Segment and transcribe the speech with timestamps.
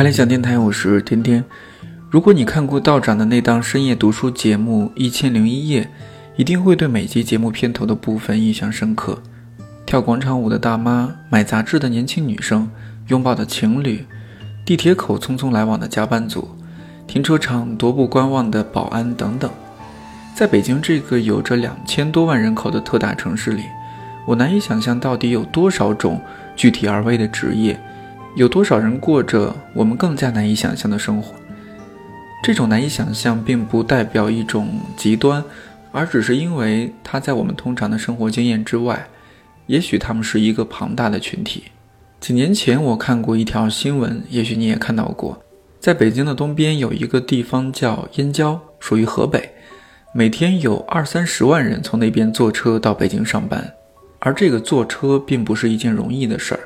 [0.00, 1.44] 开联想电台，我是天天。
[2.08, 5.84] 如果你看过道长的那档深夜读书节目《一千零一夜》，
[6.36, 9.22] 一定会对每集节目片头的部分印象深刻：
[9.84, 12.70] 跳广场舞的大妈、买杂志的年轻女生、
[13.08, 14.06] 拥抱的情侣、
[14.64, 16.48] 地铁口匆匆来往的加班族、
[17.06, 19.50] 停车场踱步观望的保安等等。
[20.34, 23.64] 在北京这个有着两千多万人口的特大城市里，
[24.26, 26.18] 我难以想象到底有多少种
[26.56, 27.78] 具体而微的职业。
[28.36, 31.34] 有多少人过着我们更加难以想象的生活？
[32.42, 35.44] 这种难以想象，并不代表一种极端，
[35.92, 39.06] 而只是因为它在我们通常的生活经验之外。
[39.66, 41.64] 也许他们是一个庞大的群体。
[42.18, 45.40] 几年前我看过一条新闻，也许你也看到过，
[45.78, 49.50] 在北京的东边有一个地方叫燕郊，属于河北，
[50.12, 53.72] 每天有二三十万人从那边坐车到北京上班，
[54.18, 56.60] 而这个坐车并不是一件容易的事儿。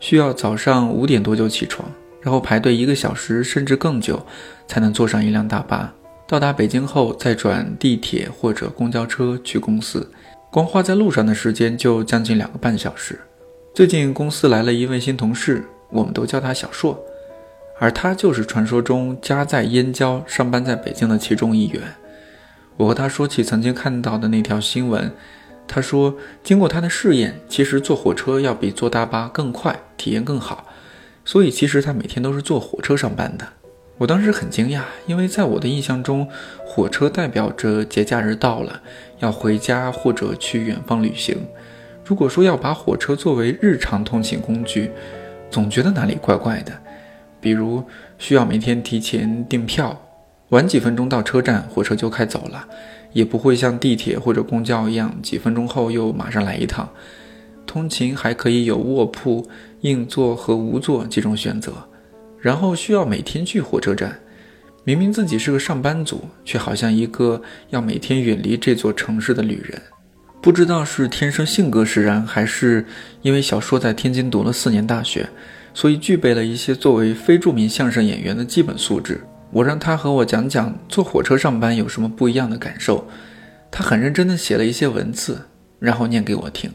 [0.00, 4.24] 需要早上五点多就起床，然后排队一个小时甚至更久，
[4.66, 5.92] 才能坐上一辆大巴。
[6.26, 10.10] 到达北京后，再转地铁或者公交车去公司，
[10.50, 13.18] 光花在路上的时间就将近两个半小时。
[13.74, 17.02] 最近公司来了一位新同事，我们都叫他小硕，
[17.78, 21.82] 而他就是传说中家在燕郊、上班在北京的其中一员。
[22.76, 25.10] 我和他说起曾经看到的那条新闻。
[25.68, 30.66] 他说：“经过他的试验，其实坐火车要比坐大巴更快，体验更好。
[31.24, 33.46] 所以其实他每天都是坐火车上班的。”
[33.98, 36.28] 我当时很惊讶，因为在我的印象中，
[36.64, 38.80] 火车代表着节假日到了
[39.18, 41.36] 要回家或者去远方旅行。
[42.04, 44.90] 如果说要把火车作为日常通勤工具，
[45.50, 46.72] 总觉得哪里怪怪的。
[47.40, 47.84] 比如
[48.18, 50.00] 需要每天提前订票，
[50.50, 52.66] 晚几分钟到车站，火车就开走了。
[53.12, 56.88] 也不会像地铁或者公交一样，几分钟后又马上来一趟。
[57.66, 59.46] 通勤还可以有卧铺、
[59.82, 61.72] 硬座和无座几种选择。
[62.40, 64.18] 然后需要每天去火车站，
[64.84, 69.82] 明明自己是个上班族，却好像一个要每天远离这座城市的旅人。
[70.40, 72.86] 不知道是天生性格使然，还是
[73.22, 75.28] 因为小说在天津读了四年大学，
[75.74, 79.20] 所以具备了一些作为非著名相声演员的基本素质。
[79.50, 83.06] 我让他和我讲讲坐火车上班有什么不一样的感受，
[83.70, 85.46] 他很认真地写了一些文字，
[85.78, 86.70] 然后念给我听。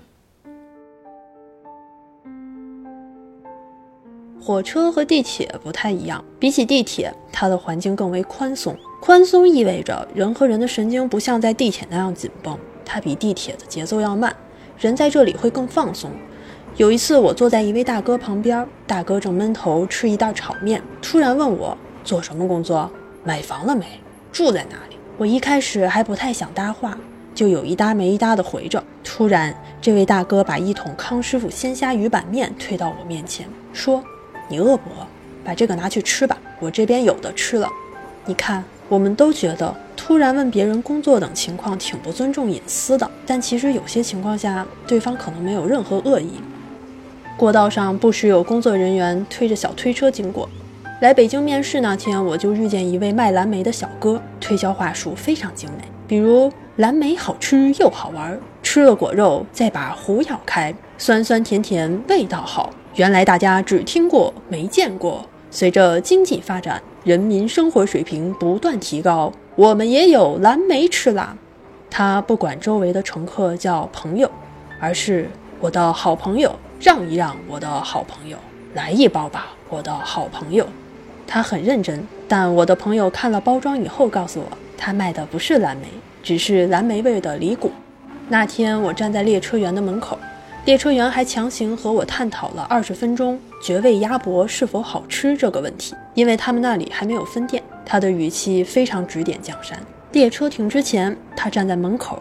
[4.42, 8.76] 火车和地铁不太一样，比起地铁，它的环境更为宽松。
[9.00, 14.36] 宽松意味着人和人的神经不像在地铁那样紧绷，它比地铁的节奏要慢，
[14.78, 16.12] 人在这里会更放松。
[16.76, 21.78] 有一次，我坐在一位大哥旁边，大哥正闷头吃一袋炒面，突然问我。
[22.04, 22.90] 做什么工作？
[23.24, 23.86] 买房了没？
[24.32, 24.98] 住在哪里？
[25.18, 26.98] 我一开始还不太想搭话，
[27.34, 28.84] 就有一搭没一搭的回着。
[29.04, 34.04] 突然，这位大哥把一桶康师傅鲜虾鱼板面推到我面前，说
[34.50, 35.06] ：“你饿不饿？
[35.46, 37.70] 把这个拿去吃吧，我这边有的吃了。”
[38.26, 46.32] 你看，我们都觉得突然问别人工作等情况挺不尊重隐私的，但其实有些情况下，对方可能没有任何恶意。
[47.38, 50.50] 过道上不时有工作人员推着小推车经过。
[51.04, 62.70] 来北京面试那天，我就遇见一位卖蓝莓的小哥，推销话术非常精美，比如蓝莓好吃又好玩，吃了果肉再把核咬开，酸酸甜甜味道好。
[62.96, 65.26] 原来大家只听过没见过。
[65.52, 71.36] 随着经济发展，人民生活水平不断提高，我们也有蓝莓吃啦。
[71.90, 74.32] 他不管周围的乘客叫朋友，
[74.80, 78.38] 而是我的好朋友，让一让，我的好朋友，
[78.74, 80.66] 来一包吧，我的好朋友。
[81.26, 85.88] 他很认真，但我的朋友看了包装以后告诉我，他卖的不是蓝莓，
[86.22, 87.72] 只是蓝莓味的梨果。
[88.30, 90.18] 那天我站在列车员的门口，
[90.66, 97.62] 列车员还强行和我探讨了二十分钟绝味鸭脖是否好吃这个问题，因为他们那里还没有分店。
[97.86, 99.78] 他的语气非常指点江山。
[100.14, 102.18] 列车停之前，他站在门口，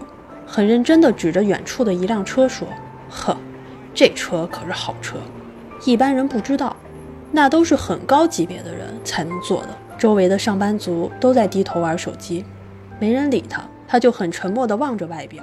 [0.46, 2.66] 很认真地指着远处的一辆车说
[3.08, 3.36] ：“呵，
[3.94, 5.18] 这车可是好车，
[5.84, 6.74] 一般人不知道。”
[7.32, 9.68] 那都是很高级别的人才能做的。
[9.98, 12.44] 周围的上班族都在低头玩手机，
[13.00, 15.42] 没人理他，他就很沉默地望着外边。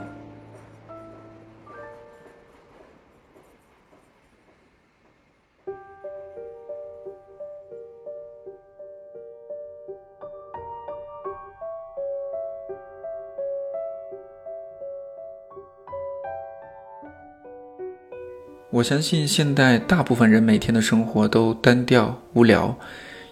[18.71, 22.77] 我相信现代大部分人每天的生活都单调无聊，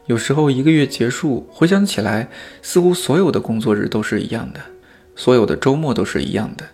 [0.07, 2.30] 有时候一个月结束，回想起来，
[2.63, 4.60] 似乎所有的工作日都是一样的，
[5.16, 6.66] 所有的周末都是一样的。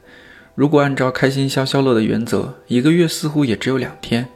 [0.56, 4.30] 如果按照开心消消乐的原则，一个月似乎也只有两天。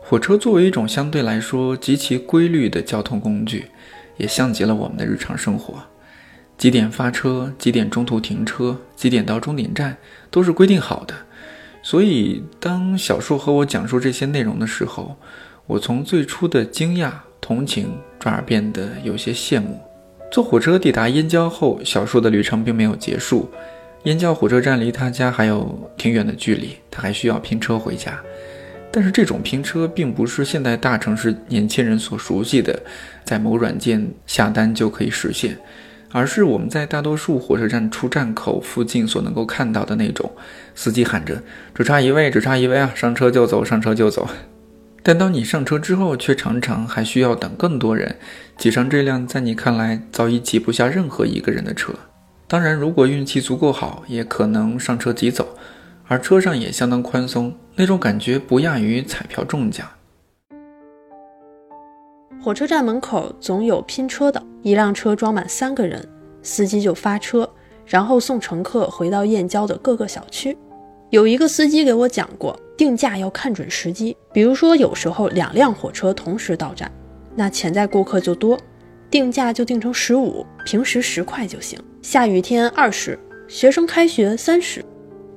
[0.00, 3.66] 火车作为一种相对来说极其规律的交通工具，
[4.16, 5.80] 也像极了我们的日常生活。
[6.58, 9.96] 几点发车，几点中途停车，几点到终点站，
[10.32, 11.14] 都是规定好的。
[11.86, 15.14] 所以，当小树和我讲述这些内容的时候，
[15.66, 19.78] 我从最初的惊讶、同情，转而变得有些羡慕。
[20.32, 23.50] 坐火车抵达燕郊后，小树的旅程并没有结束。
[24.04, 28.18] 燕郊火车站离他家还有挺远的距离，他还需要拼车回家。
[28.90, 32.82] 但是这种拼车并不是现代大城市年轻人所熟悉的，
[33.24, 35.58] 在某软件下单就可以实现，
[36.16, 40.30] 而是我们在大多数火车站出站口附近所能够看到的那种，
[40.72, 41.42] 司机喊着
[41.74, 44.28] “只差一位，只差一位啊，上车就走，上车就走”。
[45.02, 48.14] 但当你上车之后，却常常还需要等更多人
[48.56, 51.92] 挤上这辆在你看来早已挤不下任何一个人的车。
[52.46, 55.58] 当然，如果运气足够好，也可能上车即走，
[56.06, 59.84] 而车上也相当宽松，那种感觉不亚于彩票中奖。
[62.44, 66.06] 火车站门口总有拼车的，一辆车装满三个人，
[66.42, 67.48] 司机就发车，
[67.86, 70.54] 然后送乘客回到燕郊的各个小区。
[71.08, 76.92] 有一个司机给我讲过，定价要看准时机，比如说有时候两辆火车同时到站，
[77.34, 78.58] 那潜在顾客就多。
[79.10, 81.80] 定价就定成十五，平时十块就行。
[82.02, 83.18] 下雨天二十，
[83.48, 84.84] 学生开学三十。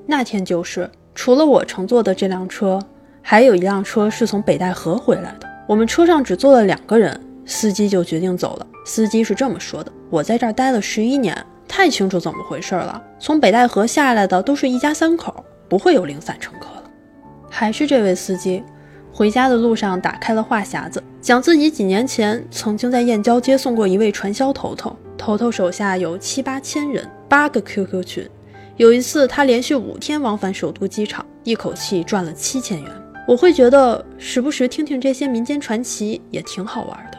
[0.05, 2.77] 那天就是，除了我乘坐的这辆车，
[3.21, 5.46] 还有一辆车是从北戴河回来的。
[5.67, 8.65] 我们车上只坐了两个人，司机就决定走了。
[8.85, 11.37] 司机是这么说的：“我在这儿待了十一年，
[11.67, 13.03] 太清楚怎么回事了。
[13.19, 16.83] 从北戴河下来的都是一家三口，不会有零散乘客了。”
[17.51, 18.63] 还是这位司机。
[19.11, 28.29] 回家的路上，打开了话匣子，讲自己几年前曾经在燕郊接送过一位传销头头，头头手下有七八千人，八个 QQ 群。
[28.77, 32.91] 有一次，他连续五天往返首都机场，一口气赚了七千元。
[33.27, 37.17] 我会觉得，时不时听听这些民间传奇也挺好玩的。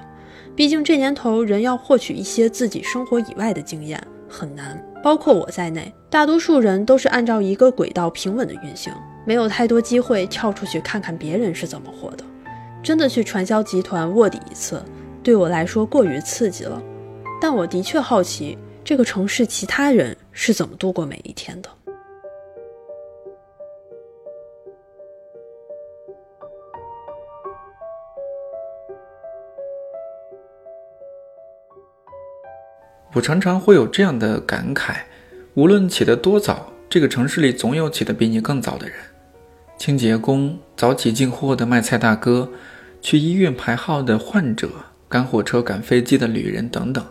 [0.56, 8.90] 毕竟这年头，人要获取一些自己生活以外的经验很难，包括我在内，大多数人都是按照一个轨道平稳的运行。
[9.26, 12.24] 没有太多机会跳出去看看别人是怎么活的，
[12.82, 14.82] 真的去传销集团卧底一次，
[15.22, 16.82] 对我来说过于刺激了。
[17.38, 21.68] 但我的确好奇这个城市其他人是怎么度过每一天的。
[33.14, 34.96] 我常常会有这样的感慨：
[35.54, 38.96] 无论起得多早，这个城市里总有起得比你更早的人。
[39.78, 42.50] 清洁工、早起进货的卖菜大哥、
[43.00, 44.68] 去医院排号的患者、
[45.08, 47.04] 赶火车、赶飞机的旅人等等。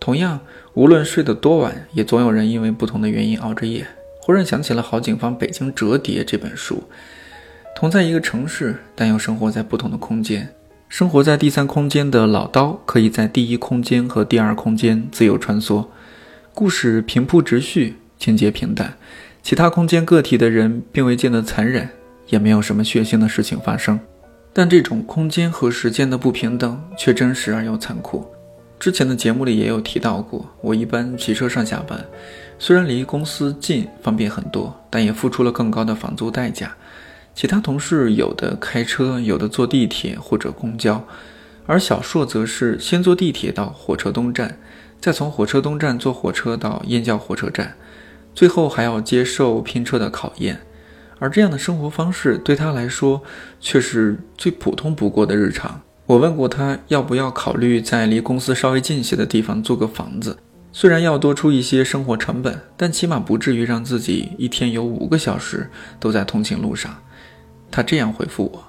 [0.00, 0.40] 同样，
[0.72, 3.86] 无论睡得多晚，也总有人因为不同的原因熬着夜。
[4.20, 6.82] 忽然想起了郝景芳《北京折叠》这本书，
[7.76, 10.48] 同在一个城市，但又生活在不同的空间。
[10.92, 15.86] 生活在第三空间的老刀，可以在第一空间和第二空间自由穿梭。
[16.52, 18.92] 故事平铺直叙，情节平淡。
[19.42, 21.88] 其他空间个体的人并未见得残忍，
[22.28, 23.98] 也没有什么血腥的事情发生，
[24.52, 28.30] 但这种空间和时间的不平等却真实而又残酷。
[28.78, 32.04] 之前的节目里也有提到过，我一般骑车上下班，
[32.58, 36.76] 虽然离公司近，方便很多，但也付出了更高的房租代价。
[37.34, 41.04] 其他同事有的开车，有的坐地铁或者公交，
[41.66, 44.58] 而小硕则是先坐地铁到火车东站，
[45.00, 47.74] 再从火车东站坐火车到燕郊火车站。
[48.34, 50.60] 最后还要接受拼车的考验，
[51.18, 53.22] 而这样的生活方式对他来说
[53.60, 55.82] 却是最普通不过的日常。
[56.06, 60.38] 我问过他要不要考虑在离公司稍微近些的地方租个房子，
[60.72, 65.70] 虽然要多出一些生活成本，但起码不至于让自己一天有五个小时
[66.00, 66.98] 都在通勤路上。
[67.72, 68.62] 他这样回复我：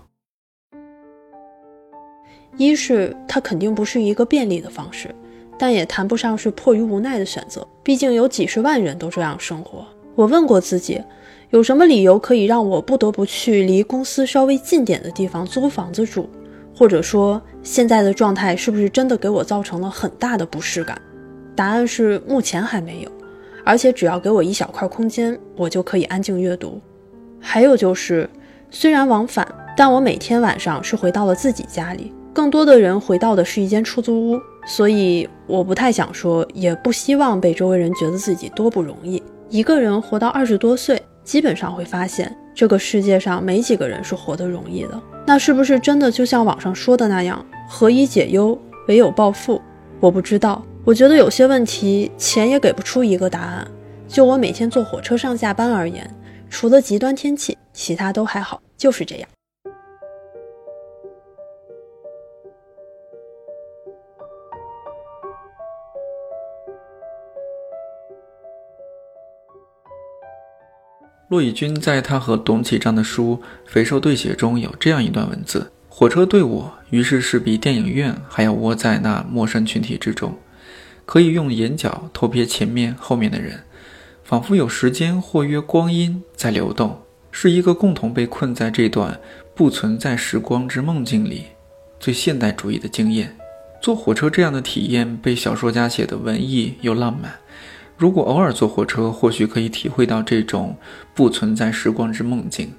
[2.56, 5.14] 一是它肯定不是一个便利的方式。
[5.56, 9.86] 但也谈不上是迫于无奈的选择，毕竟有几十万人都这样生活。
[10.16, 11.02] 我问过自己，
[11.52, 16.28] 有什么理由可以让我不得不去离公司稍微近点的地方租房子住？
[16.76, 21.00] 或者说，现在的状态是不是真的给我造成了很大的不适感？
[21.56, 23.12] 答案是目前还没有，
[23.64, 26.82] 而且只要给我一小块空间，我就可以安静阅读。
[27.40, 28.28] 还有就是，
[28.76, 34.42] 虽然往返，但我每天晚上是回到了自己家里，更多的人回到的是一间出租屋。
[34.66, 39.22] 所以我不太想说，也不希望被周围人觉得自己多不容易。
[39.48, 45.00] 一个人活到二十多岁，基本上会发现这个世界上没几个人是活得容易的。
[45.28, 49.62] 那是不是真的就像网上说的那样，何以解忧，唯有暴富？
[50.00, 50.66] 我不知道。
[50.84, 53.68] 我觉得有些问题，钱也给不出一个答案。
[54.08, 56.10] 就我每天坐火车上下班而言，
[56.50, 59.30] 除了极端天气，其他都还好，就是这样。
[71.30, 73.40] 骆以军在他和董启章的书
[73.72, 80.38] 《肥瘦对写》中有这样一段文字：火车对我，于是是比电影院还要窝在那陌生群体之中，
[81.06, 83.64] 可以用眼角偷瞥前面、后面的人，
[84.26, 87.00] 仿佛有时间或约光阴在流动。
[87.36, 89.20] 是一个共同被困在这段
[89.56, 91.48] 不存在时光之梦境里
[92.00, 93.36] 最现代主义的经验。
[93.82, 97.34] 坐火车这样的体验，被小说家写的文艺又浪漫。”
[97.98, 100.76] 如果偶尔坐火车，或许可以体会到这种
[101.16, 102.72] 不存在时光之梦境。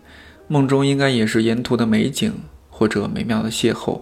[0.46, 2.32] 梦中应该也是沿途的美景
[2.70, 4.00] 或者美妙的邂逅。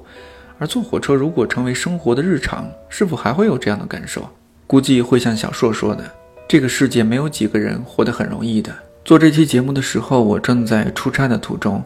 [0.59, 4.29] 而坐火车如果成为生活的日常，是否还会有这样的感受？
[4.67, 6.09] 估计会像小硕说的
[6.47, 8.73] ：“这个世界没有几个人活得很容易的。”
[9.05, 11.83] 做这期节目的时候，我正在出差的途中，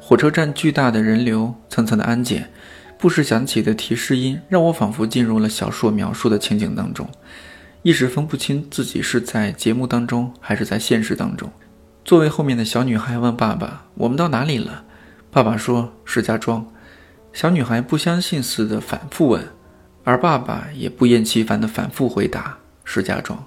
[0.00, 2.48] 火车站巨大的人流，层层的安检，
[2.96, 7.08] 不时响起的提示音，让我仿佛进入了小说描述的情景当中。
[7.82, 11.50] 一时分不清自己是在节目当中还是在现实当中。
[12.04, 14.84] 座位后面的小女孩问爸爸：“我们到哪里了？”
[15.32, 16.64] 爸爸说：“石家庄。”
[17.32, 19.44] 小女孩不相信似的反复问，
[20.04, 23.44] 而爸爸也不厌其烦的反复回答：“石家庄。”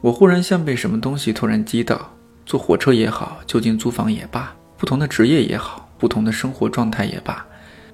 [0.00, 2.10] 我忽然像被什么东西突然击倒。
[2.46, 7.44] 坐火车也好，就近租房也罢，不同的职业也好，不同的生活状态也罢，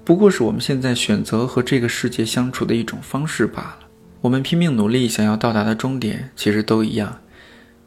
[0.04, 3.78] 不过是我们现在选择和这个世界相处的一种方式罢了。
[4.20, 7.20] 我们拼命努力想要到达的终点，其实都一样，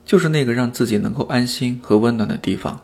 [0.05, 2.79] 就是那个让自己能够安心和温暖的地方。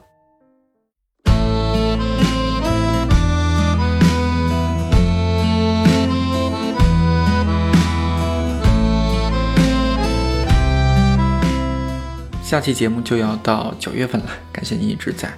[12.50, 15.32] 下期节目就要到九月份了，感谢你一直在。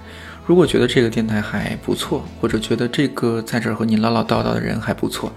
[0.46, 5.30] 如果觉得这个电台还不错，或者觉得这个在这儿和你唠唠叨叨的人还不错，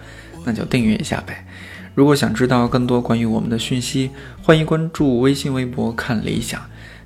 [0.45, 1.45] 那就订阅一下呗。
[1.93, 4.09] 如果想知道更多关于我们的讯息，
[4.41, 6.61] 欢迎关注微信、微博“看理想”。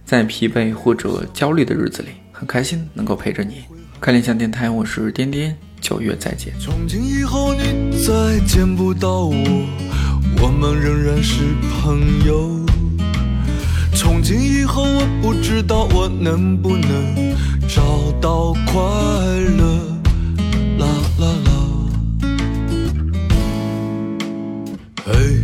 [0.05, 3.63] 在疲惫或者焦虑的日子里，很开心能够陪着你。
[3.99, 6.53] 看理想电台，我是颠颠，九月再见。
[6.59, 9.33] 从今以后你再见不到我，
[10.39, 11.41] 我们仍然是
[11.81, 12.58] 朋友。
[13.99, 17.35] 从今以后我不知道我能不能
[17.67, 17.83] 找
[18.21, 18.81] 到快
[19.57, 19.99] 乐。
[20.77, 20.87] 啦
[21.19, 21.51] 啦啦。
[25.05, 25.38] 嘿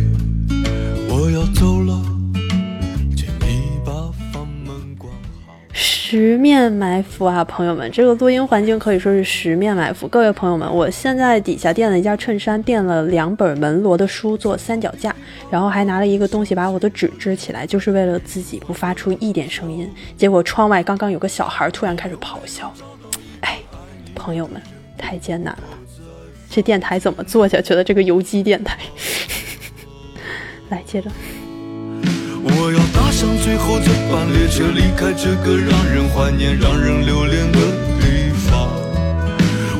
[6.08, 10.06] 十面埋伏啊，朋友们，这个录音环境可以说是十面埋伏。
[10.06, 15.12] 各位朋友们，我现在底下垫了一件衬衫，垫了两本门罗的书做三脚架，
[15.50, 19.92] 然后还拿了一个东西把我的纸支起来，就是为了自己不发出一点声音。
[20.16, 22.72] 结果窗外刚刚有个小孩突然开始咆哮，
[23.40, 23.58] 哎，
[24.14, 24.62] 朋友们，
[24.96, 25.64] 太艰难了，
[26.48, 27.82] 这电台怎么做下去的？
[27.82, 28.78] 这个游击电台，
[30.70, 31.10] 来接着。
[32.48, 37.58] 我要搭上最后这班列车，离开这个让人怀念、让人留恋的
[38.00, 38.70] 地方。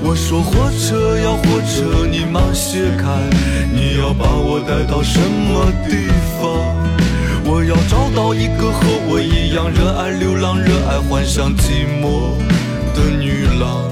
[0.02, 3.06] 我说火车呀火车，你慢些开，
[3.72, 6.08] 你要把我带到什么地
[6.38, 6.44] 方？
[7.48, 12.36] 我要找到一个和我一样热爱流浪、热爱幻想、寂寞
[12.94, 13.86] 的女郎。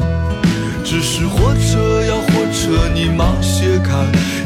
[0.85, 3.95] 只是火车呀火车，你慢些开，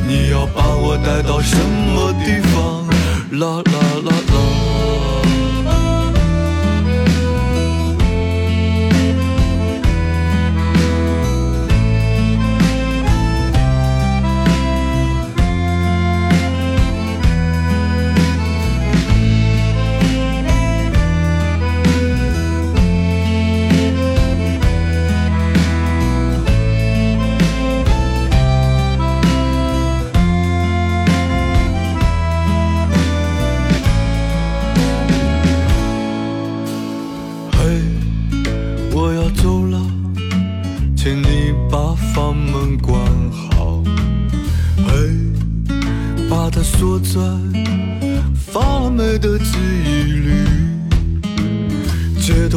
[0.06, 2.86] 你要把我带到什么地方？
[3.38, 3.72] 啦啦
[4.04, 4.17] 啦啦。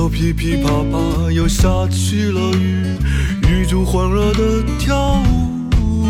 [0.02, 2.98] 又噼噼啪啪，又下起了雨，
[3.48, 6.08] 雨中欢乐的跳舞。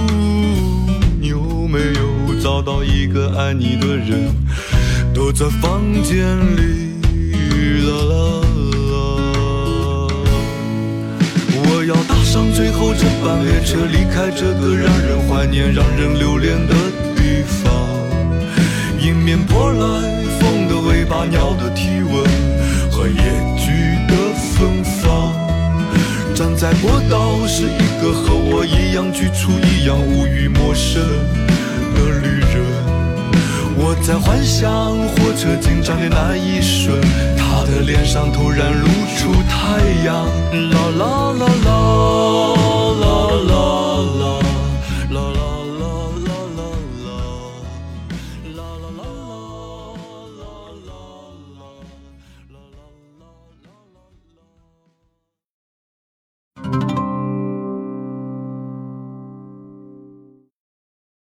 [1.19, 4.33] 你有没有找到一个爱你的人？
[5.13, 7.01] 躲在房间里。
[7.83, 8.15] 啦啦
[8.91, 8.95] 啦！
[11.53, 16.74] 我要搭上最后这班列车，离开这个让人怀念、让人留恋的
[17.17, 17.74] 地方。
[19.01, 19.83] 迎面扑来
[20.39, 22.24] 风的尾巴，鸟的体温
[22.89, 23.51] 和夜。
[26.41, 31.00] 站在过道是一个和我一样局促、一样无语、陌生
[31.93, 32.65] 的旅人。
[33.77, 37.00] 我在幻想火车进站的那一瞬，
[37.38, 40.25] 他的脸上突然露出太阳。
[40.71, 42.70] 啦啦啦啦。